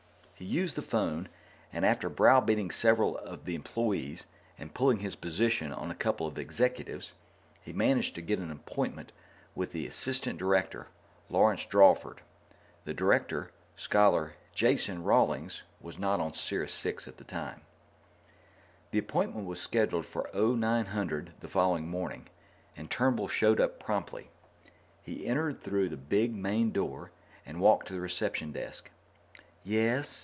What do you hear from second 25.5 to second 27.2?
through the big main door